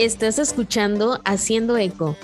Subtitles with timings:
[0.00, 2.16] Estás escuchando Haciendo Eco.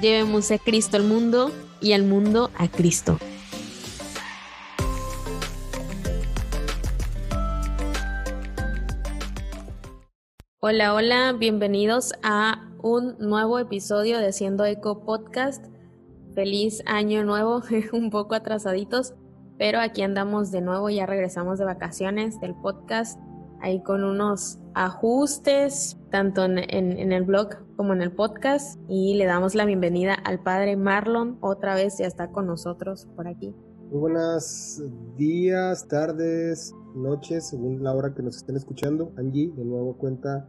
[0.00, 1.50] Llevemos a Cristo al mundo
[1.82, 3.18] y al mundo a Cristo.
[10.60, 15.66] Hola, hola, bienvenidos a un nuevo episodio de Haciendo Eco Podcast.
[16.34, 17.60] Feliz año nuevo,
[17.92, 19.12] un poco atrasaditos,
[19.58, 23.20] pero aquí andamos de nuevo, ya regresamos de vacaciones del podcast
[23.60, 28.78] ahí con unos ajustes, tanto en, el blog como en el podcast.
[28.88, 33.28] Y le damos la bienvenida al padre Marlon, otra vez ya está con nosotros por
[33.28, 33.54] aquí.
[33.90, 34.82] Muy buenos
[35.16, 39.12] días, tardes, noches, según la hora que nos estén escuchando.
[39.16, 40.48] Angie, de nuevo cuenta,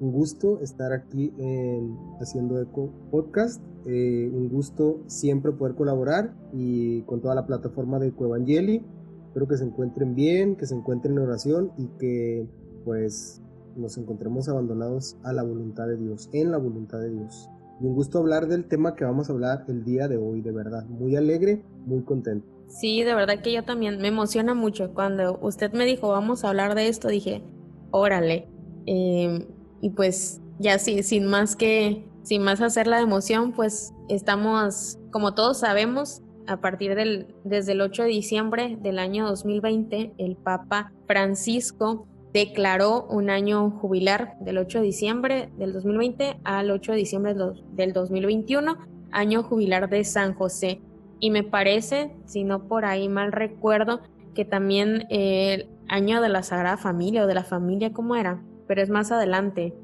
[0.00, 3.62] un gusto estar aquí en Haciendo Eco Podcast.
[3.86, 8.84] Eh, un gusto siempre poder colaborar y con toda la plataforma de Cuevangeli
[9.32, 12.46] Espero que se encuentren bien, que se encuentren en oración y que
[12.84, 13.40] pues
[13.76, 17.48] nos encontremos abandonados a la voluntad de Dios, en la voluntad de Dios.
[17.80, 20.52] Y un gusto hablar del tema que vamos a hablar el día de hoy, de
[20.52, 20.84] verdad.
[20.86, 22.46] Muy alegre, muy contento.
[22.68, 24.94] Sí, de verdad que yo también me emociona mucho.
[24.94, 27.42] Cuando usted me dijo vamos a hablar de esto, dije,
[27.90, 28.48] órale.
[28.86, 29.46] Em,
[29.80, 35.34] y pues ya sí, sin más que, sin más hacer la emoción, pues estamos, como
[35.34, 40.92] todos sabemos, a partir del, desde el 8 de diciembre del año 2020, el Papa
[41.06, 47.34] Francisco declaró un año jubilar del 8 de diciembre del 2020 al 8 de diciembre
[47.72, 48.76] del 2021,
[49.10, 50.80] año jubilar de San José.
[51.20, 54.00] Y me parece, si no por ahí mal recuerdo,
[54.34, 58.42] que también el año de la Sagrada Familia o de la familia, ¿cómo era?
[58.66, 59.74] Pero es más adelante.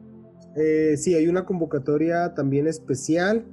[0.56, 3.44] Eh, sí, hay una convocatoria también especial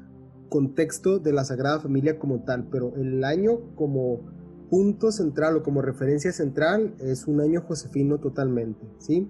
[0.50, 4.22] contexto de la Sagrada Familia como tal, pero el año como
[4.70, 9.30] punto central o como referencia central es un año josefino totalmente, ¿sí?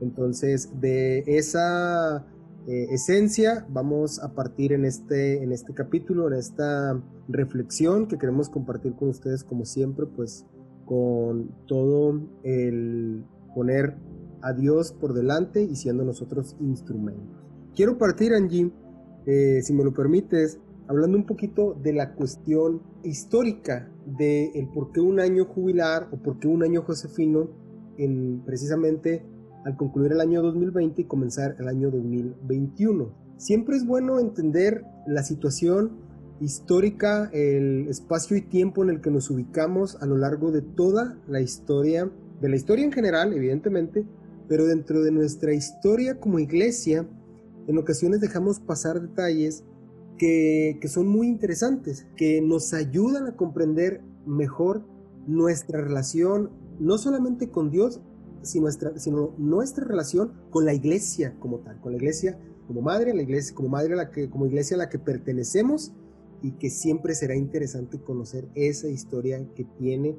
[0.00, 2.26] Entonces, de esa
[2.66, 8.48] eh, esencia vamos a partir en este, en este capítulo, en esta reflexión que queremos
[8.48, 10.44] compartir con ustedes como siempre, pues
[10.84, 13.96] con todo el poner
[14.42, 17.44] a Dios por delante y siendo nosotros instrumentos.
[17.74, 18.70] Quiero partir, Angie,
[19.26, 20.58] eh, si me lo permites,
[20.88, 26.16] hablando un poquito de la cuestión histórica de el por qué un año jubilar o
[26.16, 27.48] por qué un año josefino
[27.98, 29.24] en precisamente
[29.64, 33.12] al concluir el año 2020 y comenzar el año 2021.
[33.36, 35.98] Siempre es bueno entender la situación
[36.40, 41.18] histórica, el espacio y tiempo en el que nos ubicamos a lo largo de toda
[41.26, 42.10] la historia,
[42.40, 44.06] de la historia en general, evidentemente,
[44.48, 47.08] pero dentro de nuestra historia como iglesia,
[47.66, 49.64] en ocasiones dejamos pasar detalles
[50.16, 54.86] que, son muy interesantes, que nos ayudan a comprender mejor
[55.26, 58.00] nuestra relación, no solamente con Dios,
[58.42, 63.14] sino nuestra, sino nuestra relación con la iglesia como tal, con la iglesia como madre,
[63.14, 65.92] la iglesia como madre a la que, como iglesia a la que pertenecemos
[66.42, 70.16] y que siempre será interesante conocer esa historia que tiene,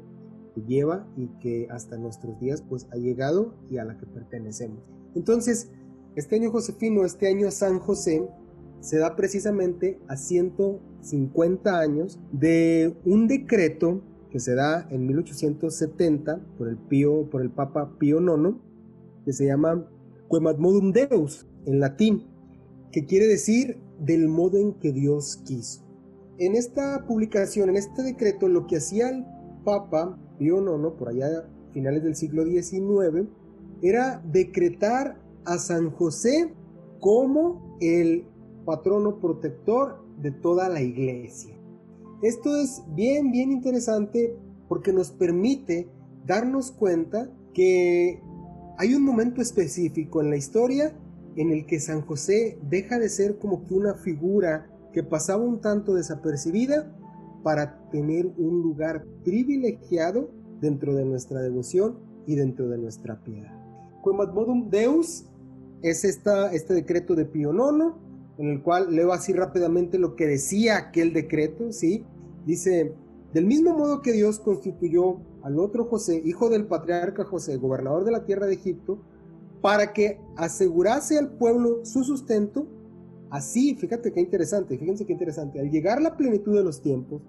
[0.55, 4.83] que lleva y que hasta nuestros días pues ha llegado y a la que pertenecemos.
[5.15, 5.69] Entonces,
[6.15, 8.27] este año Josefino, este año San José,
[8.79, 16.67] se da precisamente a 150 años de un decreto que se da en 1870 por
[16.67, 16.77] el,
[17.29, 18.55] por el Papa Pío IX,
[19.25, 19.87] que se llama
[20.29, 22.27] Quemadmodum Deus en latín,
[22.91, 25.83] que quiere decir del modo en que Dios quiso.
[26.37, 29.25] En esta publicación, en este decreto, lo que hacía el
[29.63, 33.27] Papa Pío IX, por allá finales del siglo XIX,
[33.81, 36.53] era decretar a San José
[36.99, 38.25] como el
[38.67, 41.55] patrono protector de toda la iglesia.
[42.21, 44.35] Esto es bien, bien interesante
[44.67, 45.87] porque nos permite
[46.25, 48.21] darnos cuenta que
[48.77, 50.93] hay un momento específico en la historia
[51.37, 55.61] en el que San José deja de ser como que una figura que pasaba un
[55.61, 56.93] tanto desapercibida
[57.43, 60.29] para tener un lugar privilegiado
[60.59, 63.53] dentro de nuestra devoción y dentro de nuestra piedad.
[64.03, 65.25] Quemadmodum Deus
[65.81, 68.06] es esta, este decreto de Pío IX,
[68.37, 72.05] en el cual leo así rápidamente lo que decía aquel decreto, ¿sí?
[72.45, 72.93] Dice,
[73.33, 78.11] del mismo modo que Dios constituyó al otro José, hijo del patriarca José, gobernador de
[78.11, 78.99] la tierra de Egipto,
[79.61, 82.67] para que asegurase al pueblo su sustento,
[83.29, 87.21] así, fíjate qué interesante, fíjense qué interesante, al llegar la plenitud de los tiempos,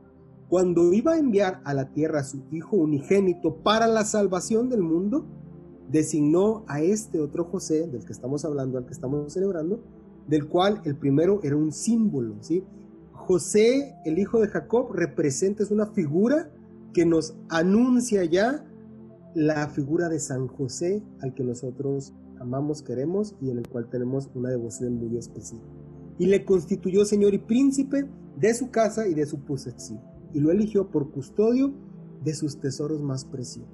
[0.49, 4.83] cuando iba a enviar a la tierra a su hijo unigénito para la salvación del
[4.83, 5.27] mundo,
[5.91, 9.83] designó a este otro José, del que estamos hablando, al que estamos celebrando,
[10.29, 12.63] del cual el primero era un símbolo, ¿sí?
[13.13, 16.51] José, el hijo de Jacob, representa, es una figura
[16.93, 18.65] que nos anuncia ya
[19.35, 24.31] la figura de San José al que nosotros amamos, queremos y en el cual tenemos
[24.35, 25.61] una devoción muy especial.
[26.19, 30.01] Y le constituyó señor y príncipe de su casa y de su posesión,
[30.33, 31.73] y lo eligió por custodio
[32.25, 33.71] de sus tesoros más preciosos.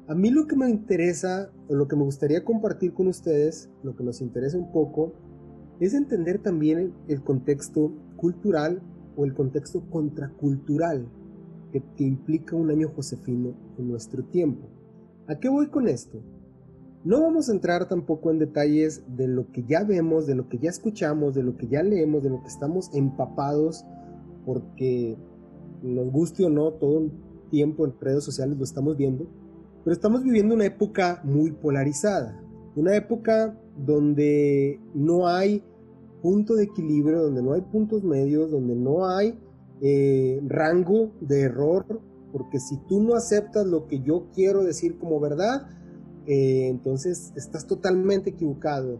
[0.07, 3.95] A mí lo que me interesa, o lo que me gustaría compartir con ustedes, lo
[3.95, 5.13] que nos interesa un poco,
[5.79, 8.81] es entender también el contexto cultural
[9.17, 11.07] o el contexto contracultural
[11.71, 14.69] que, implica un año josefino en nuestro tiempo.
[15.27, 16.19] ¿A qué voy con esto?
[17.07, 20.57] No vamos a entrar tampoco en detalles de lo que ya vemos, de lo que
[20.57, 23.85] ya escuchamos, de lo que ya leemos, de lo que estamos empapados,
[24.45, 25.15] porque
[25.81, 27.11] nos guste o no, todo el
[27.49, 29.25] tiempo en redes sociales lo estamos viendo,
[29.85, 32.43] pero estamos viviendo una época muy polarizada,
[32.75, 35.63] una época donde no hay
[36.21, 39.39] punto de equilibrio, donde no hay puntos medios, donde no hay
[39.79, 42.01] eh, rango de error,
[42.33, 45.69] porque si tú no aceptas lo que yo quiero decir como verdad,
[46.27, 48.99] eh, entonces estás totalmente equivocado.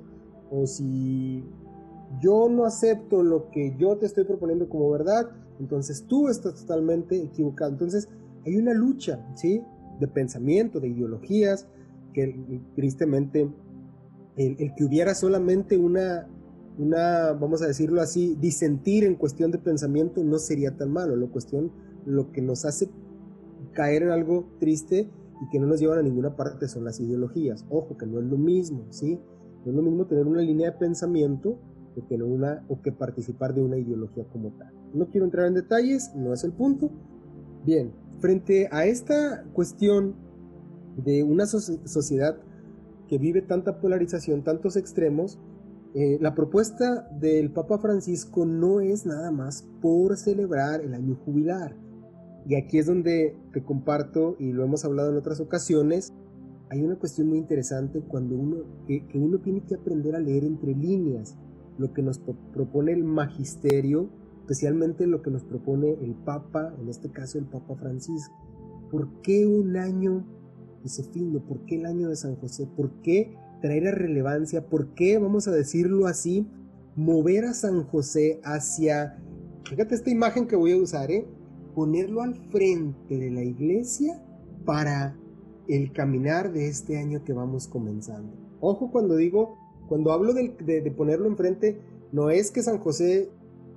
[0.49, 1.43] O si
[2.21, 5.29] yo no acepto lo que yo te estoy proponiendo como verdad,
[5.59, 7.71] entonces tú estás totalmente equivocado.
[7.71, 8.09] Entonces
[8.45, 9.61] hay una lucha, ¿sí?
[9.99, 11.67] De pensamiento, de ideologías,
[12.13, 13.49] que tristemente
[14.37, 16.27] el, el que hubiera solamente una
[16.77, 21.15] una, vamos a decirlo así, disentir en cuestión de pensamiento no sería tan malo.
[21.15, 21.71] Lo, cuestión,
[22.05, 22.89] lo que nos hace
[23.73, 25.09] caer en algo triste
[25.41, 27.65] y que no nos llevan a ninguna parte son las ideologías.
[27.69, 29.19] Ojo, que no es lo mismo, ¿sí?
[29.65, 31.59] No es lo mismo tener una línea de pensamiento
[31.95, 34.71] que tener una, o que participar de una ideología como tal.
[34.93, 36.91] No quiero entrar en detalles, no es el punto.
[37.65, 40.15] Bien, frente a esta cuestión
[41.03, 42.37] de una sociedad
[43.07, 45.39] que vive tanta polarización, tantos extremos,
[45.95, 51.75] eh, la propuesta del Papa Francisco no es nada más por celebrar el año jubilar.
[52.47, 56.13] Y aquí es donde te comparto, y lo hemos hablado en otras ocasiones,
[56.69, 60.73] hay una cuestión muy interesante cuando uno, que, uno tiene que aprender a leer entre
[60.73, 61.35] líneas
[61.77, 62.19] lo que nos
[62.53, 64.09] propone el magisterio,
[64.39, 68.33] especialmente lo que nos propone el Papa, en este caso el Papa Francisco.
[68.89, 70.25] ¿Por qué un año
[70.81, 71.39] Josefino?
[71.45, 72.67] ¿Por qué el año de San José?
[72.75, 76.47] ¿Por qué traer a relevancia, ¿por qué, vamos a decirlo así,
[76.95, 79.17] mover a San José hacia,
[79.65, 81.27] fíjate esta imagen que voy a usar, ¿eh?
[81.77, 84.19] Ponerlo al frente de la iglesia
[84.65, 85.15] para
[85.67, 88.33] el caminar de este año que vamos comenzando.
[88.61, 89.55] Ojo cuando digo,
[89.87, 91.79] cuando hablo de, de, ponerlo enfrente,
[92.11, 93.29] no es que San José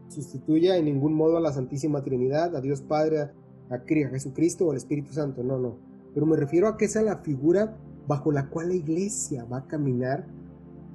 [0.08, 3.32] sustituya en ningún modo a la Santísima Trinidad, a Dios Padre, a,
[3.68, 5.76] a Jesucristo o al Espíritu Santo, no, no.
[6.14, 7.76] Pero me refiero a que sea la figura
[8.08, 10.26] bajo la cual la iglesia va a caminar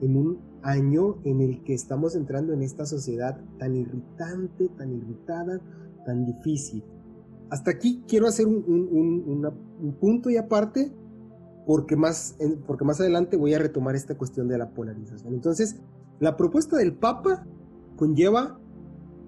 [0.01, 5.62] en un año en el que estamos entrando en esta sociedad tan irritante, tan irritada,
[6.03, 6.83] tan difícil.
[7.50, 10.92] Hasta aquí quiero hacer un, punto y aparte
[11.66, 12.36] porque más,
[12.68, 15.34] porque más adelante voy a retomar esta cuestión de la polarización.
[15.34, 15.78] Entonces,
[16.20, 17.46] la propuesta del Papa
[17.96, 18.60] conlleva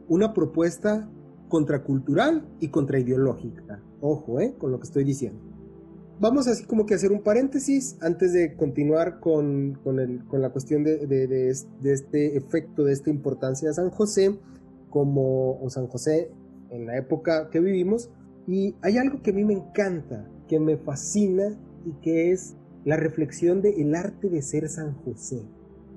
[0.07, 1.09] una propuesta
[1.49, 3.81] contracultural y contraideológica.
[4.01, 5.47] Ojo, eh, con lo que estoy diciendo
[6.19, 11.05] vamos así como que hacer un paréntesis antes de continuar con, con, la cuestión de,
[11.05, 11.49] de, de,
[11.93, 14.37] este efecto, de esta importancia de San José,
[14.89, 16.31] como o San José
[16.69, 18.09] en la época que vivimos.
[18.47, 22.55] Y hay algo que a mí me encanta, que me fascina y que es
[22.85, 25.43] la reflexión de arte de ser San José.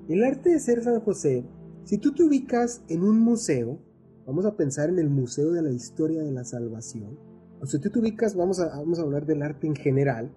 [0.09, 1.45] El arte de ser San José,
[1.85, 3.79] si tú te ubicas en un museo,
[4.25, 7.17] vamos a pensar en el Museo de la Historia de la Salvación,
[7.61, 10.31] o sea, tú te ubicas, vamos a, vamos a hablar del arte en general,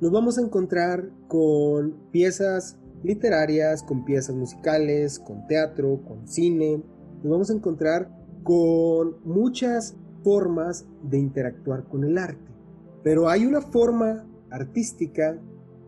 [0.00, 6.82] nos vamos a encontrar con piezas literarias, con piezas musicales, con teatro, con cine.
[7.22, 8.10] Nos vamos a encontrar
[8.46, 12.52] con muchas formas de interactuar con el arte.
[13.02, 15.36] Pero hay una forma artística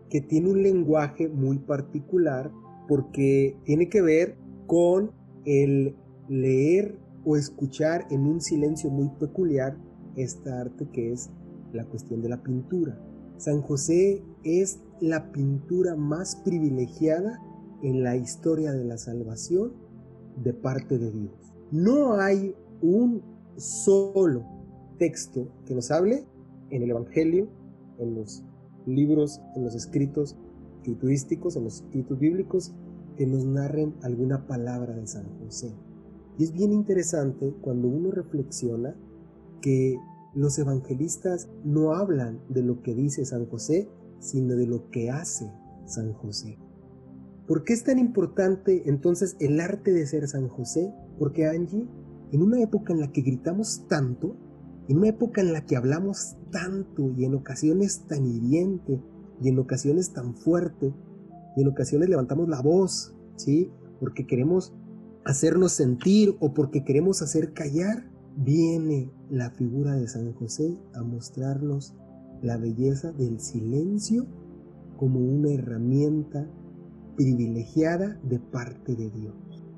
[0.09, 2.51] que tiene un lenguaje muy particular
[2.89, 4.37] porque tiene que ver
[4.67, 5.11] con
[5.45, 5.95] el
[6.27, 9.77] leer o escuchar en un silencio muy peculiar
[10.17, 11.29] esta arte que es
[11.71, 12.99] la cuestión de la pintura.
[13.37, 17.39] San José es la pintura más privilegiada
[17.81, 19.71] en la historia de la salvación
[20.43, 21.58] de parte de Dios.
[21.71, 23.21] No hay un
[23.57, 24.43] solo
[24.97, 26.25] texto que nos hable
[26.69, 27.47] en el Evangelio,
[27.99, 28.43] en los
[28.85, 30.35] libros, en los escritos
[30.77, 32.73] escriturísticos, en los escritos bíblicos,
[33.17, 35.73] que nos narren alguna palabra de San José.
[36.37, 38.95] Y es bien interesante cuando uno reflexiona
[39.61, 39.97] que
[40.33, 45.51] los evangelistas no hablan de lo que dice San José, sino de lo que hace
[45.85, 46.57] San José.
[47.47, 50.93] ¿Por qué es tan importante entonces el arte de ser San José?
[51.19, 51.85] Porque Angie,
[52.31, 54.35] en una época en la que gritamos tanto,
[54.87, 58.99] en una época en la que hablamos tanto y en ocasiones tan hiriente
[59.41, 60.93] y en ocasiones tan fuerte
[61.55, 63.71] y en ocasiones levantamos la voz, ¿sí?
[63.99, 64.73] Porque queremos
[65.25, 71.93] hacernos sentir o porque queremos hacer callar, viene la figura de San José a mostrarnos
[72.41, 74.25] la belleza del silencio
[74.97, 76.49] como una herramienta
[77.15, 79.35] privilegiada de parte de Dios.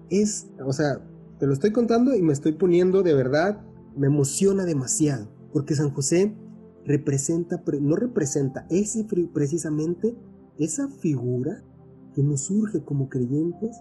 [0.09, 1.01] Es, o sea,
[1.41, 3.63] te lo estoy contando y me estoy poniendo de verdad
[3.97, 6.35] me emociona demasiado, porque San José
[6.85, 8.95] representa, no representa, es
[9.33, 10.15] precisamente
[10.59, 11.63] esa figura
[12.13, 13.75] que nos surge como creyentes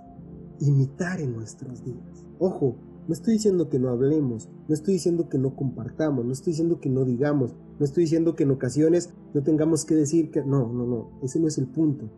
[0.59, 2.25] imitar en nuestros días.
[2.39, 6.53] Ojo, no estoy diciendo que no hablemos, no estoy diciendo que no compartamos, no estoy
[6.53, 10.43] diciendo que no digamos, no estoy diciendo que en ocasiones no tengamos que decir que
[10.43, 12.11] no, no, no, ese no es el punto.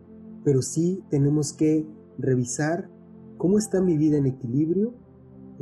[0.45, 1.85] Pero sí tenemos que
[2.17, 2.89] revisar
[3.39, 5.02] cómo está mi vida en equilibrio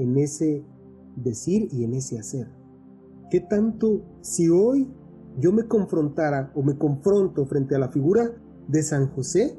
[0.00, 0.64] en ese
[1.16, 2.48] decir y en ese hacer.
[3.30, 4.88] ¿Qué tanto si hoy
[5.38, 8.32] yo me confrontara o me confronto frente a la figura
[8.66, 9.58] de San José,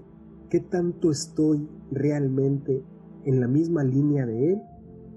[0.49, 2.83] qué tanto estoy realmente
[3.25, 4.61] en la misma línea de él,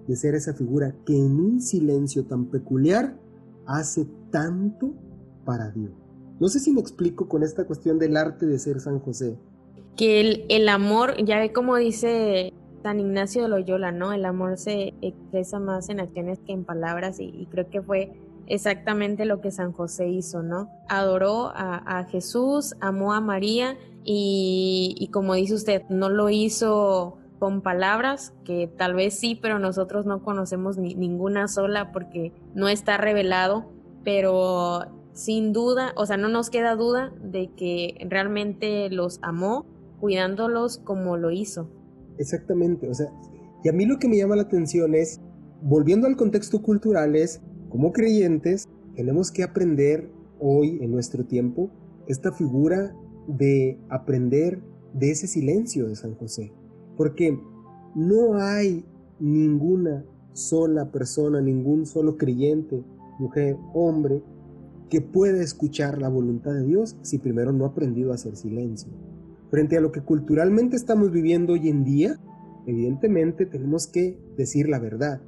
[0.07, 3.19] de ser esa figura que en un silencio tan peculiar
[3.67, 4.95] hace tanto
[5.45, 5.93] para Dios?
[6.39, 9.39] No sé si me explico con esta cuestión del arte de ser San José.
[9.97, 12.53] Que el, el amor, ya ve como dice
[12.85, 14.13] San Ignacio de Loyola, ¿no?
[14.13, 18.13] El amor se expresa más en acciones que en palabras y, creo que fue
[18.47, 20.69] exactamente lo que San José hizo, ¿no?
[20.91, 28.35] Adoró a, Jesús, amó a María y, como dice usted, no lo hizo con palabras,
[28.45, 33.65] que tal vez sí, pero nosotros no conocemos ni, ninguna sola porque no está revelado,
[34.05, 39.65] pero sin duda, o sea, no nos queda duda de que realmente los amó
[40.01, 41.71] cuidándolos como lo hizo.
[42.19, 43.09] Exactamente, o sea,
[43.63, 45.21] y a mí lo que me llama la atención es,
[45.63, 47.41] volviendo al contexto cultural, es,
[47.71, 51.71] como creyentes, tenemos que aprender hoy, en nuestro tiempo,
[52.07, 52.95] esta figura
[53.27, 56.53] de aprender de ese silencio de San José.
[56.97, 57.39] Porque
[57.95, 58.85] no hay
[59.19, 60.05] ninguna
[60.35, 62.85] sola persona, ningún solo creyente,
[63.19, 64.23] mujer, hombre,
[64.91, 68.93] que pueda escuchar la voluntad de Dios si primero no ha aprendido a hacer silencio.
[69.55, 72.19] Frente a lo que culturalmente estamos viviendo hoy en día,
[72.67, 75.23] evidentemente tenemos que decir la verdad.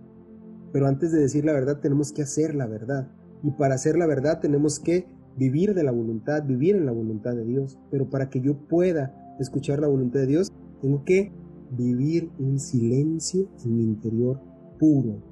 [0.72, 3.08] Pero antes de decir la verdad tenemos que hacer la verdad.
[3.44, 5.06] Y para hacer la verdad tenemos que
[5.36, 7.78] vivir de la voluntad, vivir en la voluntad de Dios.
[7.92, 10.50] Pero para que yo pueda escuchar la voluntad de Dios,
[10.82, 11.30] tengo que
[11.70, 14.40] vivir en silencio en mi interior
[14.80, 15.22] puro.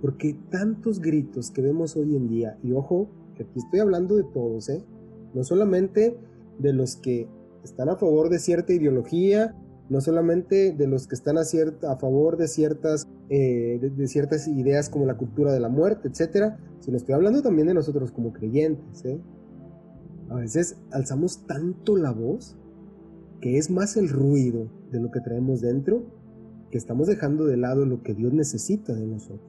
[0.00, 4.24] Porque tantos gritos que vemos hoy en día, y ojo, que aquí estoy hablando de
[4.24, 4.82] todos, ¿eh?
[5.34, 6.16] no solamente
[6.58, 7.28] de los que
[7.66, 9.54] están a favor de cierta ideología,
[9.88, 14.88] no solamente de los que están a, a favor de ciertas, eh, de, ciertas ideas
[14.88, 19.04] como la cultura de la muerte, etcétera, sino estoy hablando también de nosotros como creyentes.
[19.04, 19.20] ¿eh?
[20.30, 22.56] A veces alzamos tanto la voz
[23.40, 26.04] que es más el ruido de lo que traemos dentro
[26.70, 29.40] que estamos dejando de lado lo que Dios necesita de nosotros.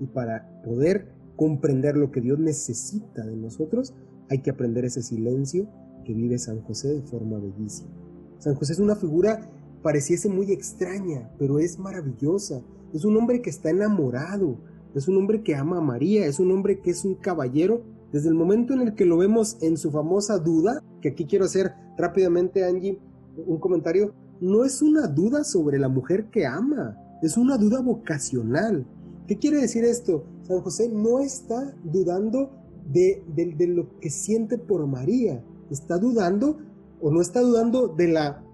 [0.00, 3.94] Y para poder comprender lo que Dios necesita de nosotros,
[4.28, 5.68] hay que aprender ese silencio
[6.04, 7.90] que vive San José de forma bellísima.
[8.38, 9.40] San José es una figura
[9.82, 12.62] pareciese muy extraña, pero es maravillosa.
[12.92, 14.56] Es un hombre que está enamorado,
[14.94, 17.82] es un hombre que ama a María, es un hombre que es un caballero.
[18.12, 21.44] Desde el momento en el que lo vemos en su famosa duda, que aquí quiero
[21.44, 22.98] hacer rápidamente, Angie,
[23.46, 28.86] un comentario, no es una duda sobre la mujer que ama, es una duda vocacional.
[29.26, 30.24] ¿Qué quiere decir esto?
[30.42, 32.50] San José no está dudando
[32.90, 36.58] de, de lo que siente por María, está dudando
[37.00, 38.44] o no está dudando de la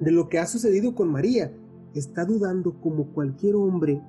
[0.00, 1.52] de lo que ha sucedido con María.
[1.94, 4.02] Está dudando como cualquier hombre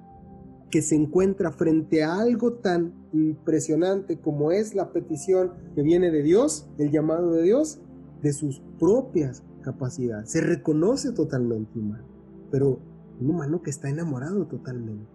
[0.70, 6.22] que se encuentra frente a algo tan impresionante como es la petición que viene de
[6.22, 7.80] Dios, el llamado de Dios,
[8.22, 10.30] de sus propias capacidades.
[10.30, 12.06] Se reconoce totalmente humano,
[12.52, 12.80] pero
[13.20, 15.10] un humano que está enamorado totalmente.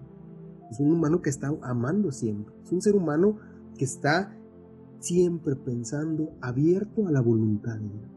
[0.70, 2.52] Es un humano que está amando siempre.
[2.64, 3.38] Es un ser humano
[3.78, 4.36] que está
[5.04, 8.11] siempre pensando abierto a la voluntad de Dios.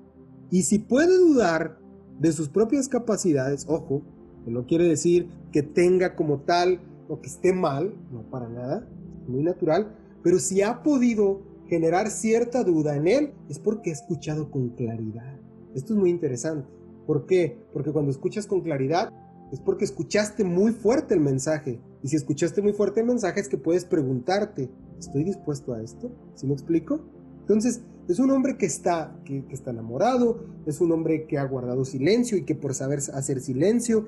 [0.50, 1.80] Y si puede dudar
[2.20, 4.02] de sus propias capacidades, ojo,
[4.46, 6.80] que no quiere decir que tenga como tal
[7.10, 8.88] o que esté mal, no para nada,
[9.28, 14.50] muy natural, pero si ha podido generar cierta duda en él, es porque ha escuchado
[14.50, 15.38] con claridad.
[15.76, 16.68] Esto es muy interesante.
[17.06, 17.62] ¿Por qué?
[17.74, 19.12] Porque cuando escuchas con claridad,
[19.52, 21.80] es porque escuchaste muy fuerte el mensaje.
[22.04, 26.12] Y si escuchaste muy fuerte el mensaje es que puedes preguntarte, ¿estoy dispuesto a esto?
[26.36, 27.02] ¿Sí me explico?
[27.42, 31.44] Entonces, es un hombre que está, que, que está enamorado, es un hombre que ha
[31.44, 34.08] guardado silencio y que por saber hacer silencio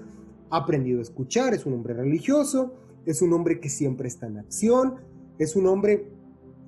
[0.50, 2.74] ha aprendido a escuchar, es un hombre religioso,
[3.06, 4.96] es un hombre que siempre está en acción,
[5.38, 6.12] es un hombre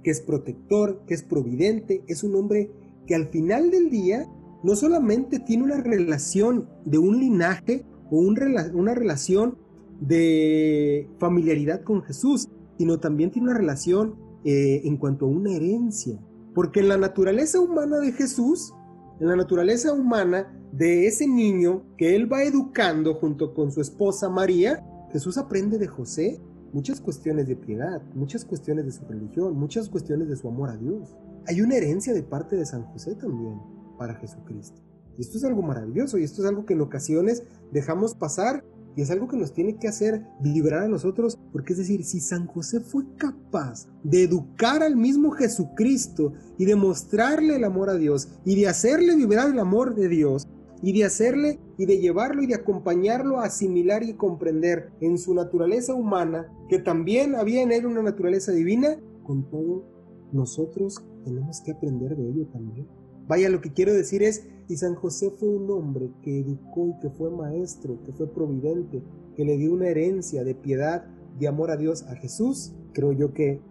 [0.03, 2.71] que es protector, que es providente, es un hombre
[3.05, 4.27] que al final del día
[4.63, 9.57] no solamente tiene una relación de un linaje o una relación
[9.99, 12.49] de familiaridad con Jesús,
[12.81, 16.19] sino también tiene una relación eh, en cuanto a una herencia.
[16.55, 18.73] Porque en la naturaleza humana de Jesús,
[19.19, 24.29] en la naturaleza humana de ese niño que él va educando junto con su esposa
[24.29, 26.41] María, Jesús aprende de José
[26.73, 30.77] muchas cuestiones de piedad, muchas cuestiones de su religión, muchas cuestiones de su amor a
[30.77, 31.15] Dios.
[31.45, 33.61] Hay una herencia de parte de San José también
[33.99, 34.81] para Jesucristo.
[35.19, 39.01] Y esto es algo maravilloso y esto es algo que en ocasiones dejamos pasar y
[39.01, 42.47] es algo que nos tiene que hacer vibrar a nosotros, porque es decir, si San
[42.47, 48.29] José fue capaz de educar al mismo Jesucristo y de mostrarle el amor a Dios
[48.45, 50.47] y de hacerle vibrar el amor de Dios,
[50.81, 55.33] y de hacerle y de llevarlo y de acompañarlo a asimilar y comprender en su
[55.33, 59.85] naturaleza humana, que también había en él una naturaleza divina, con todo
[60.31, 62.87] nosotros tenemos que aprender de ello también.
[63.31, 66.99] Vaya, lo que quiero decir es, si San José fue un hombre que educó y
[66.99, 69.01] que fue maestro, que fue providente,
[69.37, 71.05] que le dio una herencia de piedad,
[71.39, 73.61] de amor a Dios, a Jesús, creo yo que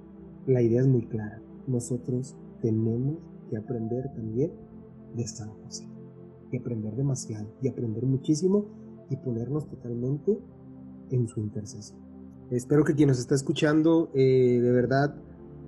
[0.47, 1.43] la idea es muy clara.
[1.67, 3.19] Nosotros tenemos
[3.51, 4.51] que aprender también
[5.15, 5.87] de San José
[6.51, 8.65] y aprender demasiado y aprender muchísimo
[9.11, 10.39] y ponernos totalmente
[11.11, 12.01] en su intercesión.
[12.51, 15.15] Espero que quien nos está escuchando eh, de verdad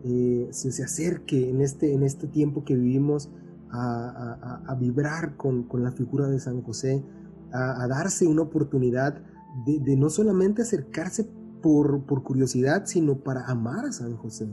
[0.03, 3.31] eh, se, acerque en este, en este tiempo que vivimos
[3.73, 7.05] a, vibrar con, la figura de San José,
[7.53, 9.23] a, darse una oportunidad
[9.67, 11.29] de, no solamente acercarse
[11.63, 14.49] por, por curiosidad, sino para amar a San José.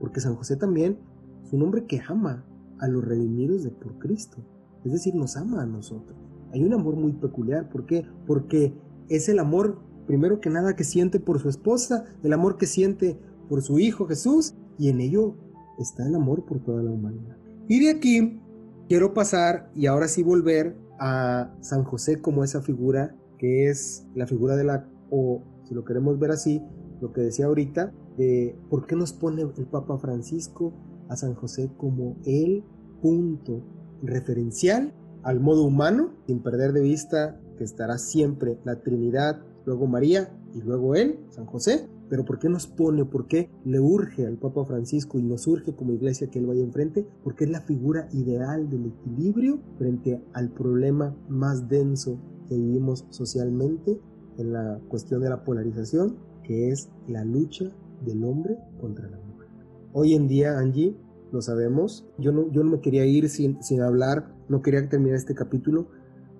[0.00, 0.98] Porque San José también
[1.44, 2.44] es un hombre que ama
[2.78, 4.44] a los redimidos de por Cristo
[4.84, 6.16] es decir, nos ama a nosotros.
[6.52, 8.06] Hay un amor muy peculiar, ¿por qué?
[8.26, 8.74] Porque
[9.08, 13.18] es el amor, primero que nada, que siente por su esposa, el amor que siente
[13.48, 15.36] por su Hijo Jesús, y en ello
[15.78, 17.36] está el amor por toda la humanidad.
[17.66, 18.40] Y de aquí
[18.88, 24.26] quiero pasar y ahora sí volver a San José como esa figura que es la
[24.26, 26.62] figura de la, o si lo queremos ver así,
[27.00, 30.72] lo que decía ahorita, de por qué nos pone el Papa Francisco
[31.08, 32.64] a San José como el
[33.02, 33.62] punto
[34.02, 40.30] referencial al modo humano, sin perder de vista que estará siempre la Trinidad, luego María
[40.54, 41.88] y luego Él, San José.
[42.08, 45.74] Pero ¿por qué nos pone, por qué le urge al Papa Francisco y nos urge
[45.74, 47.06] como iglesia que Él vaya enfrente?
[47.22, 53.98] Porque es la figura ideal del equilibrio frente al problema más denso que vivimos socialmente
[54.36, 57.70] en la cuestión de la polarización, que es la lucha
[58.04, 59.48] del hombre contra la mujer.
[59.92, 60.96] Hoy en día, Angie,
[61.32, 62.06] lo sabemos.
[62.18, 65.88] Yo no, yo no me quería ir sin, sin hablar, no quería terminar este capítulo.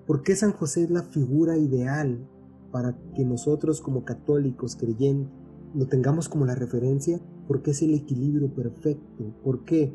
[0.05, 2.19] porque San José es la figura ideal
[2.71, 5.44] para que nosotros como católicos creyentes
[5.75, 7.19] lo tengamos como la referencia?
[7.47, 9.33] Porque es el equilibrio perfecto.
[9.43, 9.93] ¿Por qué?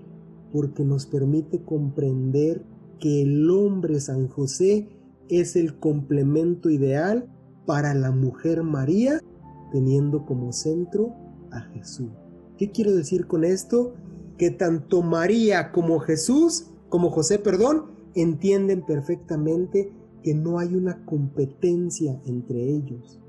[0.52, 2.62] Porque nos permite comprender
[2.98, 4.88] que el hombre San José
[5.28, 7.28] es el complemento ideal
[7.66, 9.20] para la mujer María,
[9.72, 11.14] teniendo como centro
[11.50, 12.10] a Jesús.
[12.58, 13.94] ¿Qué quiero decir con esto?
[14.40, 22.18] que tanto María como Jesús, como José, perdón, entienden perfectamente que no hay una competencia
[22.24, 23.19] entre ellos.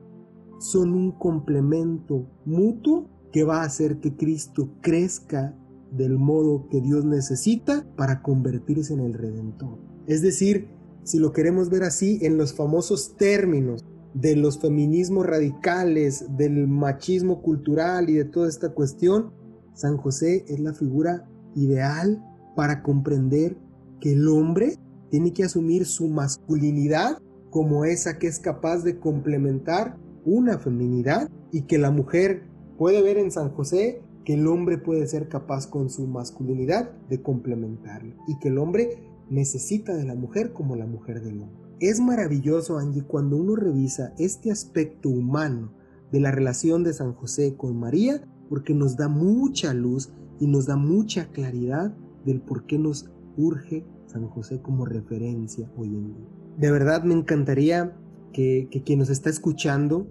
[0.61, 5.55] Son un complemento mutuo que va a hacer que Cristo crezca
[5.91, 9.79] del modo que Dios necesita para convertirse en el Redentor.
[10.05, 10.69] Es decir,
[11.03, 17.41] si lo queremos ver así, en los famosos términos de los feminismos radicales, del machismo
[17.41, 19.31] cultural y de toda esta cuestión,
[19.73, 22.23] San José es la figura ideal
[22.55, 23.57] para comprender
[23.99, 24.77] que el hombre
[25.09, 27.17] tiene que asumir su masculinidad
[27.49, 32.43] como esa que es capaz de complementar una feminidad y que la mujer
[32.77, 37.21] puede ver en San José que el hombre puede ser capaz con su masculinidad de
[37.21, 41.61] complementarlo y que el hombre necesita de la mujer como la mujer del hombre.
[41.79, 45.71] Es maravilloso, Angie, cuando uno revisa este aspecto humano
[46.11, 50.67] de la relación de San José con María, porque nos da mucha luz y nos
[50.67, 56.27] da mucha claridad del por qué nos urge San José como referencia hoy en día.
[56.57, 57.97] De verdad me encantaría
[58.31, 60.07] que, quien nos está escuchando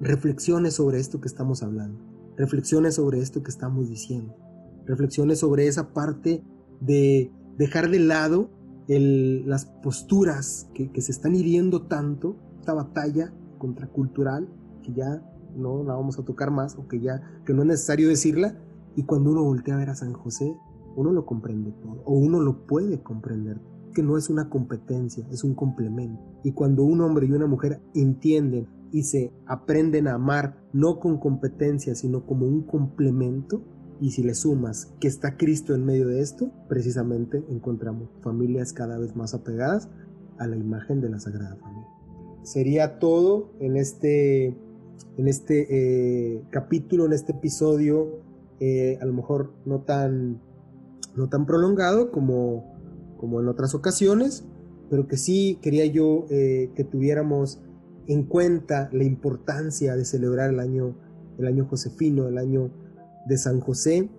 [0.00, 1.98] reflexione sobre esto que estamos hablando,
[2.36, 4.34] reflexione sobre esto que estamos diciendo,
[4.86, 6.42] reflexione sobre esa parte
[6.80, 8.50] de dejar de lado
[8.86, 14.48] las posturas que, se están hiriendo tanto, esta batalla contracultural
[14.82, 15.22] que ya
[15.56, 18.58] no la vamos a tocar más o que ya que no es necesario decirla
[18.96, 20.54] y cuando uno voltea a ver a San José
[20.96, 23.60] uno lo comprende todo o uno lo puede comprender
[23.94, 26.20] que no es una competencia, es un complemento.
[26.42, 31.18] Y cuando un hombre y una mujer entienden y se aprenden a amar no con
[31.18, 33.62] competencia, sino como un complemento,
[34.00, 38.98] y si le sumas que está Cristo en medio de esto, precisamente encontramos familias cada
[38.98, 39.88] vez más apegadas
[40.38, 41.88] a la imagen de la Sagrada Familia.
[42.42, 44.48] Sería todo en este,
[45.16, 48.20] en este eh, capítulo, en este episodio,
[48.60, 50.40] eh, a lo mejor no tan,
[51.16, 52.73] no tan prolongado como
[53.16, 54.44] como en otras ocasiones,
[54.90, 57.60] pero que sí quería yo eh, que tuviéramos
[58.06, 60.94] en cuenta la importancia de celebrar el año,
[61.38, 62.70] el año josefino, el año
[63.26, 64.10] de San José,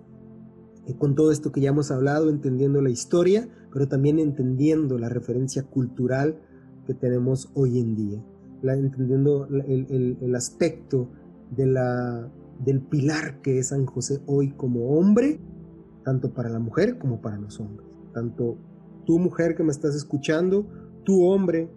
[0.86, 5.08] eh, con todo esto que ya hemos hablado, entendiendo la historia, pero también entendiendo la
[5.08, 6.38] referencia cultural
[6.86, 8.24] que tenemos hoy en día,
[8.62, 11.08] la, entendiendo el, el, aspecto
[11.54, 12.30] de la,
[12.64, 15.40] del pilar que es San José hoy como hombre,
[16.04, 18.56] tanto para la mujer como para los hombres, tanto
[19.06, 20.66] tú mujer que me estás escuchando,
[21.04, 21.70] tú hombre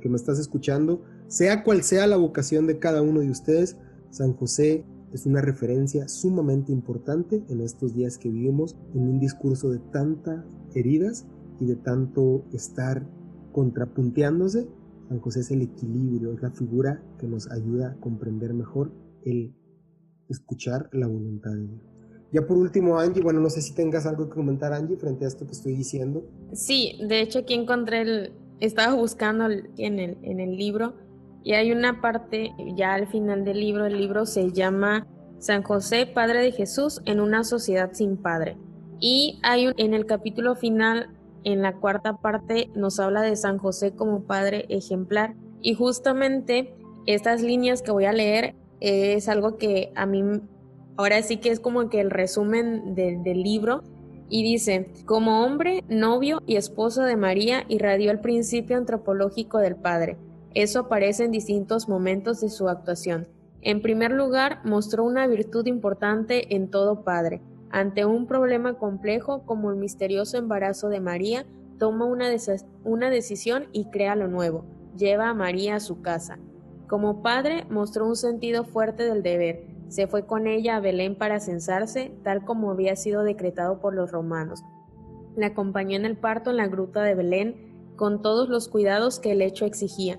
[0.00, 3.76] que me estás escuchando, sea cual sea la vocación de cada uno de ustedes,
[4.10, 9.70] San José es una referencia sumamente importante en estos días que vivimos en un discurso
[9.70, 10.44] de tantas
[10.74, 11.26] heridas
[11.60, 13.06] y de tanto estar
[13.52, 14.68] contrapunteándose.
[15.08, 18.92] San José es el equilibrio, es la figura que nos ayuda a comprender mejor
[19.24, 19.54] el
[20.28, 21.91] escuchar la voluntad de Dios.
[22.32, 25.28] Ya por último, Angie, bueno, no sé si tengas algo que comentar, Angie, frente a
[25.28, 26.24] esto que estoy diciendo.
[26.54, 30.94] Sí, de hecho aquí encontré el, estaba buscando en el, en el libro
[31.44, 35.06] y hay una parte ya al final del libro, el libro se llama
[35.38, 38.56] San José, Padre de Jesús en una sociedad sin padre.
[39.00, 41.10] Y hay en el capítulo final,
[41.42, 45.34] en la cuarta parte, nos habla de San José como padre ejemplar.
[45.60, 46.74] Y justamente
[47.06, 50.22] estas líneas que voy a leer es algo que a mí
[50.96, 53.82] Ahora sí que es como que el resumen del libro
[54.28, 60.16] y dice, como hombre, novio y esposo de María irradió el principio antropológico del Padre.
[60.54, 63.28] Eso aparece en distintos momentos de su actuación.
[63.62, 67.40] En primer lugar, mostró una virtud importante en todo padre.
[67.70, 71.46] Ante un problema complejo como el misterioso embarazo de María,
[71.78, 72.26] toma una,
[72.84, 74.64] una decisión y crea lo nuevo.
[74.96, 76.38] Lleva a María a su casa.
[76.86, 81.38] Como padre, mostró un sentido fuerte del deber se fue con ella a Belén para
[81.38, 84.64] censarse, tal como había sido decretado por los romanos.
[85.36, 89.32] La acompañó en el parto en la gruta de Belén, con todos los cuidados que
[89.32, 90.18] el hecho exigía.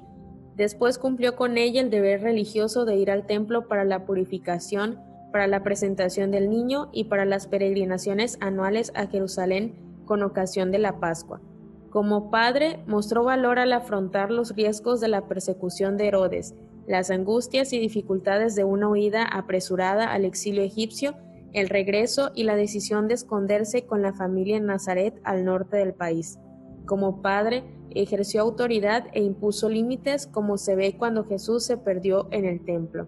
[0.55, 4.99] Después cumplió con ella el deber religioso de ir al templo para la purificación,
[5.31, 9.73] para la presentación del niño y para las peregrinaciones anuales a Jerusalén
[10.05, 11.41] con ocasión de la Pascua.
[11.89, 16.53] Como padre, mostró valor al afrontar los riesgos de la persecución de Herodes,
[16.87, 21.15] las angustias y dificultades de una huida apresurada al exilio egipcio,
[21.53, 25.93] el regreso y la decisión de esconderse con la familia en Nazaret al norte del
[25.93, 26.39] país.
[26.85, 32.45] Como padre, ejerció autoridad e impuso límites como se ve cuando Jesús se perdió en
[32.45, 33.07] el templo.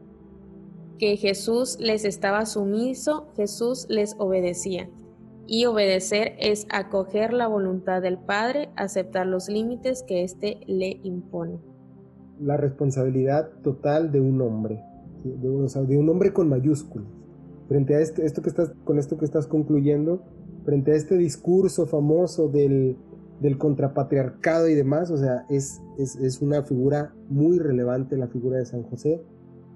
[0.98, 4.90] Que Jesús les estaba sumiso, Jesús les obedecía.
[5.48, 11.75] Y obedecer es acoger la voluntad del Padre, aceptar los límites que éste le impone
[12.40, 14.84] la responsabilidad total de un hombre,
[15.24, 17.08] de, un hombre con mayúsculas.
[17.68, 20.22] Frente a este, esto que estás, con esto que estás concluyendo,
[20.66, 22.98] frente a este discurso famoso del,
[23.40, 28.58] del contrapatriarcado y demás, o sea, es, es, es, una figura muy relevante la figura
[28.58, 29.22] de San José.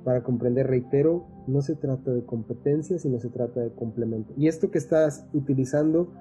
[0.03, 4.33] Para comprender, reitero, no se trata de competencia, sino se trata de complemento.
[4.37, 6.13] Y esto que estás utilizando,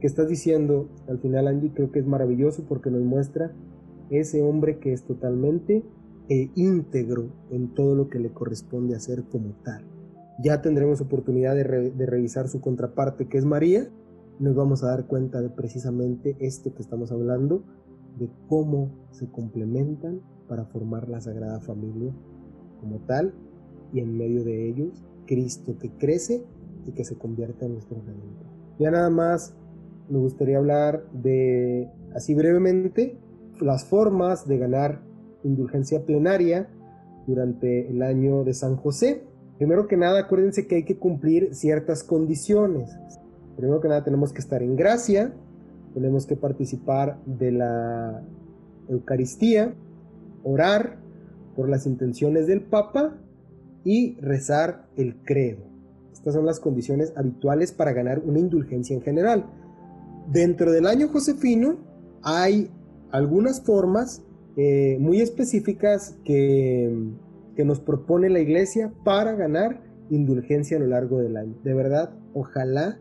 [0.00, 3.52] que estás diciendo, al final Angie, creo que es maravilloso porque nos muestra
[4.20, 5.82] ese hombre que es totalmente
[6.28, 9.84] eh, íntegro en todo lo que le corresponde hacer como tal.
[10.42, 11.64] Ya tendremos oportunidad de,
[12.06, 13.88] revisar su contraparte que es María.
[14.38, 17.64] Nos vamos a dar cuenta de precisamente esto que estamos hablando,
[18.18, 22.12] de cómo se complementan para formar la Sagrada Familia
[22.80, 23.32] como tal
[23.92, 26.44] y en medio de ellos Cristo que crece
[26.86, 28.46] y que se convierte en nuestro Redentor.
[28.78, 29.54] Ya nada más
[30.08, 33.16] me gustaría hablar de, así brevemente,
[33.62, 35.02] las formas de ganar
[35.44, 36.68] indulgencia plenaria
[37.26, 39.24] durante el año de San José.
[39.58, 42.90] Primero que nada, acuérdense que hay que cumplir ciertas condiciones.
[43.56, 45.32] Primero que nada, tenemos que estar en gracia,
[45.94, 48.22] tenemos que participar de la
[48.88, 49.74] Eucaristía,
[50.42, 50.98] orar
[51.54, 53.16] por las intenciones del Papa
[53.84, 55.62] y rezar el credo.
[56.12, 59.46] Estas son las condiciones habituales para ganar una indulgencia en general.
[60.30, 61.76] Dentro del año josefino
[62.22, 62.70] hay
[63.12, 64.24] algunas formas
[64.56, 67.10] eh, muy específicas que,
[67.56, 71.54] que nos propone la iglesia para ganar indulgencia a lo largo del año.
[71.62, 72.98] De verdad, ojalá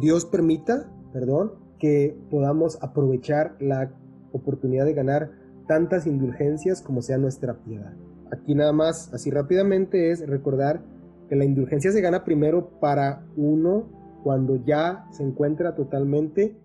[0.00, 3.92] Dios permita, perdón, que podamos aprovechar la
[4.32, 5.30] oportunidad de ganar
[5.66, 7.92] tantas indulgencias como sea nuestra piedad.
[8.32, 10.82] Aquí nada más, así rápidamente, es recordar
[11.28, 13.88] que la indulgencia se gana primero para uno
[14.22, 16.56] cuando ya se encuentra totalmente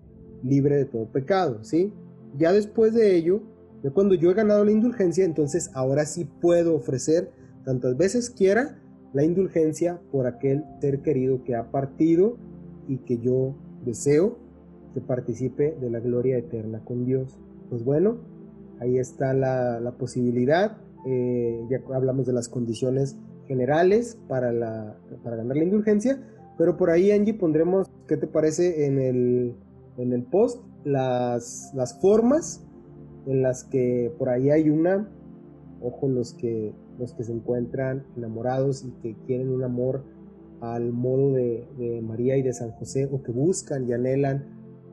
[0.43, 1.93] libre de todo pecado, ¿sí?
[2.37, 3.41] Ya después de ello,
[3.83, 7.31] ya cuando yo he ganado la indulgencia, entonces ahora sí puedo ofrecer
[7.63, 8.79] tantas veces quiera
[9.13, 12.37] la indulgencia por aquel ser querido que ha partido
[12.87, 14.37] y que yo deseo
[14.93, 17.39] que participe de la gloria eterna con Dios.
[17.69, 18.17] Pues bueno,
[18.79, 20.77] ahí está la, posibilidad.
[21.05, 23.17] Eh, ya hablamos de las condiciones
[23.47, 26.21] generales para, para ganar la indulgencia,
[26.57, 29.55] pero por ahí Angie pondremos, ¿qué te parece en el,
[30.01, 30.63] en el post?
[30.83, 32.65] Las, las formas
[33.27, 35.09] en las que por ahí hay una,
[35.81, 40.03] ojo los que, los que se encuentran enamorados y que quieren un amor
[40.59, 44.45] al modo de, de María y de San José o que buscan y anhelan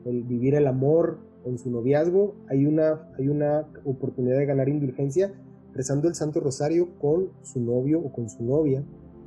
[0.05, 5.33] el vivir el amor con su noviazgo, hay una, hay una oportunidad de ganar indulgencia
[5.73, 8.83] rezando el Santo Rosario con su novio o con su novia.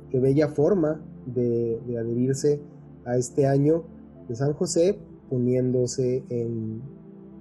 [0.09, 2.61] Qué bella forma de, adherirse
[3.05, 3.83] a este año
[4.27, 4.99] de San José
[5.33, 6.79] poniéndose en,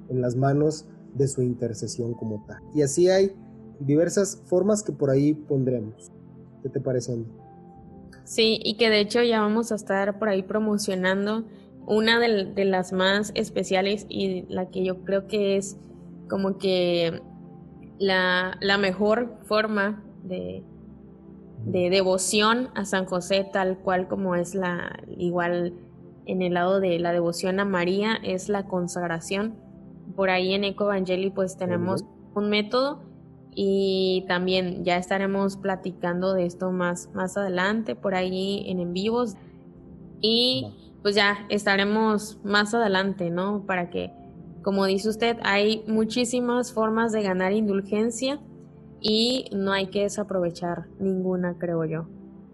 [0.09, 2.59] las manos de su intercesión como tal.
[2.75, 3.33] Y así hay
[3.81, 6.11] diversas formas que por ahí pondremos.
[6.63, 7.31] ¿Qué te parece, Andy?
[8.25, 11.45] Sí, y que de hecho ya vamos a estar por ahí promocionando
[11.87, 15.77] una de, las más especiales y la que yo creo que es
[16.29, 17.21] como que
[17.99, 20.63] la, mejor forma de,
[21.67, 25.75] de, devoción a San José, tal cual como es la, igual
[26.27, 29.55] en el lado de la devoción a María, es la consagración.
[30.17, 32.05] Por ahí en Eco Evangeli pues tenemos
[32.35, 33.01] un método
[33.55, 39.37] y también ya estaremos platicando de esto más, más adelante, por ahí en en vivos.
[40.21, 43.65] Y pues ya estaremos más adelante, ¿no?
[43.67, 44.13] Para que,
[44.63, 48.41] como dice usted, hay muchísimas formas de ganar indulgencia
[49.01, 52.07] y no hay que desaprovechar ninguna, creo yo.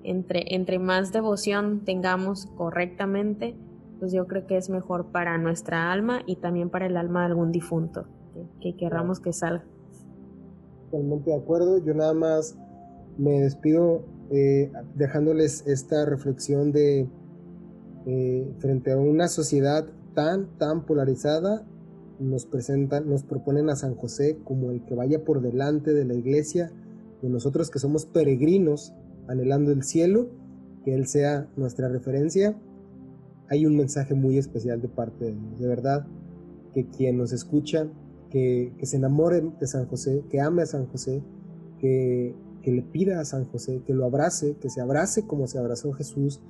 [0.04, 3.56] Entre, entre más devoción tengamos correctamente,
[3.98, 7.26] pues yo creo que es mejor para nuestra alma y también para el alma de
[7.26, 8.06] algún difunto
[8.60, 9.64] que, querramos que salga.
[10.90, 11.78] Totalmente de acuerdo.
[11.84, 12.56] Yo nada más
[13.16, 17.08] me despido eh, dejándoles esta reflexión de
[18.06, 21.66] eh, frente a una sociedad tan, tan polarizada,
[22.18, 26.14] nos presentan, nos proponen a San José como el que vaya por delante de la
[26.14, 26.72] iglesia,
[27.22, 28.92] de nosotros que somos peregrinos
[29.28, 30.28] anhelando el cielo,
[30.84, 32.58] que Él sea nuestra referencia.
[33.48, 36.06] Hay un mensaje muy especial de parte de Dios, de verdad,
[36.74, 37.88] que quien nos escucha,
[38.30, 41.22] que, se enamore de San José, que ame a San José,
[41.78, 45.58] que, que le pida a San José, que lo abrace, que se abrace como se
[45.58, 46.40] abrazó Jesús,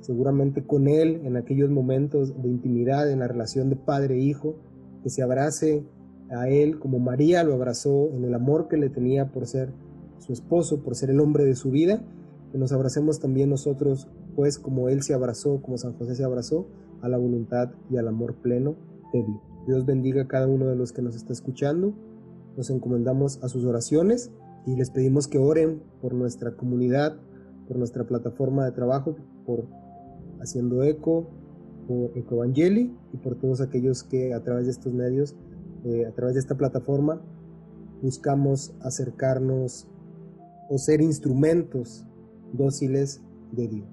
[0.00, 4.56] seguramente con Él en aquellos momentos de intimidad en la relación de padre e hijo,
[5.02, 5.84] que se abrace
[6.30, 9.72] a Él como María lo abrazó en el amor que le tenía por ser
[10.18, 12.02] su esposo, por ser el hombre de su vida,
[12.50, 16.66] que nos abracemos también nosotros, pues como Él se abrazó, como San José se abrazó,
[17.02, 18.76] a la voluntad y al amor pleno
[19.12, 19.40] de Dios.
[19.66, 21.94] Dios bendiga a cada uno de los que nos está escuchando.
[22.56, 24.32] Nos encomendamos a sus oraciones
[24.66, 27.16] y les pedimos que oren por nuestra comunidad,
[27.68, 29.66] por nuestra plataforma de trabajo, por
[30.40, 31.28] haciendo eco
[31.88, 35.34] por Ecovangeli y por todos aquellos que a través de estos medios,
[35.84, 37.22] eh, a través de esta plataforma,
[38.02, 39.88] buscamos acercarnos
[40.68, 42.04] o ser instrumentos
[42.52, 43.20] dóciles
[43.52, 43.88] de Dios.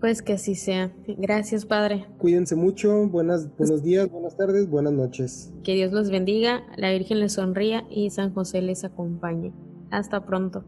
[0.00, 0.92] Pues que así sea.
[1.06, 2.04] Gracias, Padre.
[2.18, 3.08] Cuídense mucho.
[3.08, 5.50] Buenas, buenos días, buenas tardes, buenas noches.
[5.62, 9.52] Que Dios los bendiga, la Virgen les sonría y San José les acompañe.
[9.90, 10.64] Hasta pronto.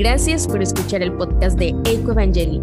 [0.00, 2.62] Gracias por escuchar el podcast de Eco Evangeli.